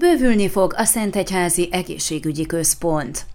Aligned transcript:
Bővülni 0.00 0.48
fog 0.48 0.72
a 0.76 0.84
Szentegyházi 0.84 1.68
Egészségügyi 1.70 2.46
Központ. 2.46 3.26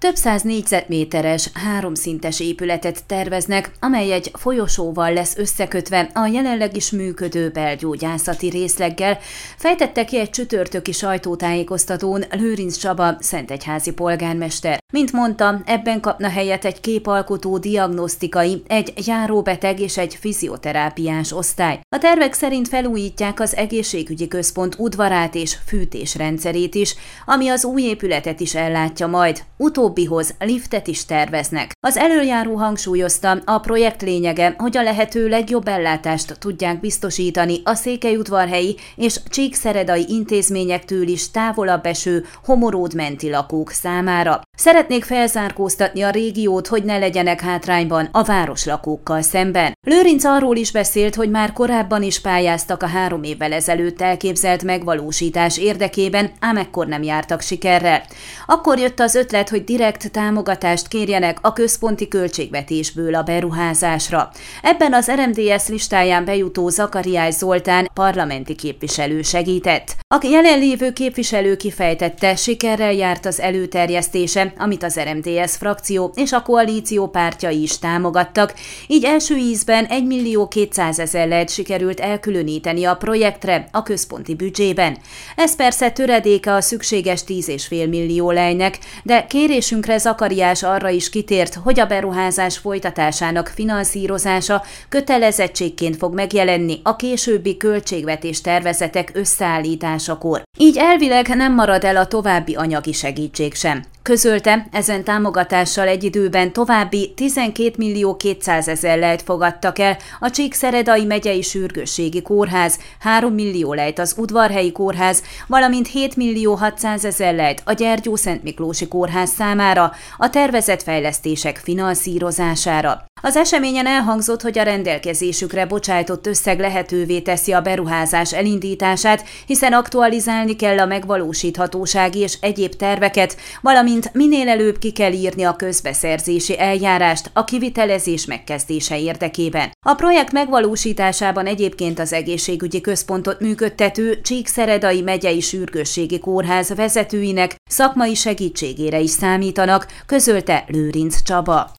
Több 0.00 0.14
száz 0.14 0.42
négyzetméteres, 0.42 1.50
háromszintes 1.54 2.40
épületet 2.40 3.04
terveznek, 3.06 3.70
amely 3.80 4.12
egy 4.12 4.30
folyosóval 4.34 5.12
lesz 5.12 5.36
összekötve 5.36 6.10
a 6.14 6.26
jelenleg 6.26 6.76
is 6.76 6.90
működő 6.90 7.48
belgyógyászati 7.48 8.48
részleggel, 8.48 9.18
fejtette 9.56 10.04
ki 10.04 10.18
egy 10.18 10.30
csütörtöki 10.30 10.92
sajtótájékoztatón 10.92 12.24
Lőrinc 12.30 12.76
Csaba, 12.76 13.16
Szentegyházi 13.18 13.92
polgármester. 13.92 14.78
Mint 14.92 15.12
mondta, 15.12 15.62
ebben 15.64 16.00
kapna 16.00 16.28
helyet 16.28 16.64
egy 16.64 16.80
képalkotó 16.80 17.58
diagnosztikai, 17.58 18.62
egy 18.66 18.92
járóbeteg 19.06 19.80
és 19.80 19.98
egy 19.98 20.14
fizioterápiás 20.14 21.32
osztály. 21.32 21.80
A 21.88 21.98
tervek 21.98 22.32
szerint 22.32 22.68
felújítják 22.68 23.40
az 23.40 23.56
egészségügyi 23.56 24.28
központ 24.28 24.74
udvarát 24.78 25.34
és 25.34 25.56
fűtésrendszerét 25.66 26.74
is, 26.74 26.94
ami 27.26 27.48
az 27.48 27.64
új 27.64 27.82
épületet 27.82 28.40
is 28.40 28.54
ellátja 28.54 29.06
majd. 29.06 29.42
Utó 29.56 29.88
utóbbihoz 29.90 30.34
liftet 30.38 30.86
is 30.86 31.04
terveznek. 31.04 31.72
Az 31.80 31.96
előjáró 31.96 32.54
hangsúlyozta, 32.54 33.38
a 33.44 33.58
projekt 33.58 34.02
lényege, 34.02 34.54
hogy 34.58 34.76
a 34.76 34.82
lehető 34.82 35.28
legjobb 35.28 35.68
ellátást 35.68 36.38
tudják 36.38 36.80
biztosítani 36.80 37.60
a 37.64 37.74
székelyudvarhelyi 37.74 38.76
és 38.96 39.20
csíkszeredai 39.28 40.04
intézményektől 40.08 41.08
is 41.08 41.30
távolabb 41.30 41.86
eső 41.86 42.24
homoród 42.44 42.94
menti 42.94 43.30
lakók 43.30 43.70
számára. 43.70 44.40
Szeretnék 44.56 45.04
felzárkóztatni 45.04 46.02
a 46.02 46.10
régiót, 46.10 46.66
hogy 46.66 46.84
ne 46.84 46.98
legyenek 46.98 47.40
hátrányban 47.40 48.08
a 48.12 48.22
városlakókkal 48.22 49.22
szemben. 49.22 49.72
Lőrinc 49.86 50.24
arról 50.24 50.56
is 50.56 50.72
beszélt, 50.72 51.14
hogy 51.14 51.30
már 51.30 51.52
korábban 51.52 52.02
is 52.02 52.20
pályáztak 52.20 52.82
a 52.82 52.86
három 52.86 53.22
évvel 53.22 53.52
ezelőtt 53.52 54.00
elképzelt 54.00 54.64
megvalósítás 54.64 55.58
érdekében, 55.58 56.30
ám 56.40 56.56
ekkor 56.56 56.86
nem 56.86 57.02
jártak 57.02 57.40
sikerrel. 57.40 58.02
Akkor 58.46 58.78
jött 58.78 59.00
az 59.00 59.14
ötlet, 59.14 59.48
hogy 59.48 59.64
direkt 59.64 60.10
támogatást 60.10 60.88
kérjenek 60.88 61.38
a 61.40 61.52
központi 61.52 62.08
költségvetésből 62.08 63.14
a 63.14 63.22
beruházásra. 63.22 64.30
Ebben 64.62 64.92
az 64.92 65.10
RMDS 65.10 65.68
listáján 65.68 66.24
bejutó 66.24 66.68
Zakariás 66.68 67.34
Zoltán 67.34 67.90
parlamenti 67.94 68.54
képviselő 68.54 69.22
segített. 69.22 69.96
A 70.14 70.26
jelenlévő 70.30 70.92
képviselő 70.92 71.56
kifejtette, 71.56 72.36
sikerrel 72.36 72.92
járt 72.92 73.26
az 73.26 73.40
előterjesztése, 73.40 74.49
amit 74.58 74.82
az 74.82 75.00
RMDS 75.00 75.56
frakció 75.56 76.12
és 76.14 76.32
a 76.32 76.42
koalíció 76.42 77.08
pártjai 77.08 77.62
is 77.62 77.78
támogattak, 77.78 78.54
így 78.86 79.04
első 79.04 79.36
ízben 79.36 79.84
1 79.84 80.06
millió 80.06 80.48
200 80.48 80.98
ezer 80.98 81.28
lehet 81.28 81.50
sikerült 81.50 82.00
elkülöníteni 82.00 82.84
a 82.84 82.94
projektre 82.94 83.68
a 83.72 83.82
központi 83.82 84.34
büdzsében. 84.34 84.98
Ez 85.36 85.56
persze 85.56 85.90
töredéke 85.90 86.54
a 86.54 86.60
szükséges 86.60 87.20
10,5 87.26 87.88
millió 87.88 88.30
lejnek, 88.30 88.78
de 89.02 89.26
kérésünkre 89.26 89.98
Zakariás 89.98 90.62
arra 90.62 90.88
is 90.88 91.10
kitért, 91.10 91.54
hogy 91.54 91.80
a 91.80 91.86
beruházás 91.86 92.58
folytatásának 92.58 93.52
finanszírozása 93.54 94.62
kötelezettségként 94.88 95.96
fog 95.96 96.14
megjelenni 96.14 96.80
a 96.82 96.96
későbbi 96.96 97.56
költségvetés 97.56 98.40
tervezetek 98.40 99.10
összeállításakor. 99.14 100.42
Így 100.58 100.76
elvileg 100.78 101.28
nem 101.28 101.54
marad 101.54 101.84
el 101.84 101.96
a 101.96 102.06
további 102.06 102.54
anyagi 102.54 102.92
segítség 102.92 103.54
sem. 103.54 103.84
Közölte, 104.02 104.66
ezen 104.72 105.04
támogatással 105.04 105.88
egy 105.88 106.04
időben 106.04 106.52
további 106.52 107.12
12 107.16 107.74
millió 107.78 108.16
200 108.16 108.68
ezer 108.68 108.98
lejt 108.98 109.22
fogadtak 109.22 109.78
el 109.78 109.96
a 110.20 110.30
Csíkszeredai 110.30 111.04
megyei 111.04 111.42
sürgősségi 111.42 112.22
kórház, 112.22 112.78
3 113.00 113.34
millió 113.34 113.72
lejt 113.72 113.98
az 113.98 114.14
udvarhelyi 114.18 114.72
kórház, 114.72 115.22
valamint 115.46 115.88
7 115.88 116.16
millió 116.16 116.54
600 116.54 117.04
ezer 117.04 117.34
lejt 117.34 117.62
a 117.64 117.72
Gyergyó 117.72 118.16
Szent 118.16 118.42
Miklósi 118.42 118.88
kórház 118.88 119.30
számára 119.30 119.92
a 120.18 120.30
tervezett 120.30 120.82
fejlesztések 120.82 121.56
finanszírozására. 121.56 123.09
Az 123.22 123.36
eseményen 123.36 123.86
elhangzott, 123.86 124.42
hogy 124.42 124.58
a 124.58 124.62
rendelkezésükre 124.62 125.66
bocsájtott 125.66 126.26
összeg 126.26 126.58
lehetővé 126.60 127.20
teszi 127.20 127.52
a 127.52 127.60
beruházás 127.60 128.32
elindítását, 128.32 129.24
hiszen 129.46 129.72
aktualizálni 129.72 130.56
kell 130.56 130.78
a 130.78 130.86
megvalósíthatósági 130.86 132.18
és 132.18 132.36
egyéb 132.40 132.74
terveket, 132.74 133.36
valamint 133.60 134.12
minél 134.12 134.48
előbb 134.48 134.78
ki 134.78 134.92
kell 134.92 135.12
írni 135.12 135.42
a 135.42 135.56
közbeszerzési 135.56 136.60
eljárást 136.60 137.30
a 137.32 137.44
kivitelezés 137.44 138.26
megkezdése 138.26 138.98
érdekében. 138.98 139.70
A 139.86 139.94
projekt 139.94 140.32
megvalósításában 140.32 141.46
egyébként 141.46 141.98
az 141.98 142.12
egészségügyi 142.12 142.80
központot 142.80 143.40
működtető 143.40 144.20
Csíkszeredai 144.20 145.00
megyei 145.00 145.40
sürgősségi 145.40 146.18
kórház 146.18 146.74
vezetőinek 146.74 147.56
szakmai 147.70 148.14
segítségére 148.14 148.98
is 148.98 149.10
számítanak, 149.10 149.86
közölte 150.06 150.64
Lőrinc 150.66 151.22
Csaba. 151.22 151.78